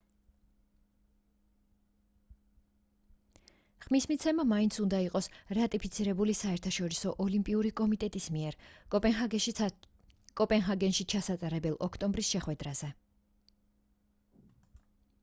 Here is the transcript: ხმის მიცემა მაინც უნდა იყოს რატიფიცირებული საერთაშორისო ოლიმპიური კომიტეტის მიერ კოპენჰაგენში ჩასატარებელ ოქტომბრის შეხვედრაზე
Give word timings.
ხმის 3.83 4.07
მიცემა 4.11 4.45
მაინც 4.51 4.77
უნდა 4.83 5.01
იყოს 5.07 5.27
რატიფიცირებული 5.57 6.33
საერთაშორისო 6.39 7.13
ოლიმპიური 7.25 7.71
კომიტეტის 7.81 8.29
მიერ 8.37 8.57
კოპენჰაგენში 8.95 11.07
ჩასატარებელ 11.15 11.75
ოქტომბრის 11.89 12.33
შეხვედრაზე 12.37 12.89